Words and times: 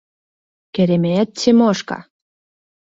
Керемет 0.73 1.29
Тимошка! 1.39 1.99